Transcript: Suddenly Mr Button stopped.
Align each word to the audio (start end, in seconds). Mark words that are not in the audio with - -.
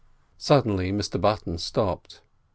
Suddenly 0.39 0.91
Mr 0.91 1.21
Button 1.21 1.59
stopped. 1.59 2.21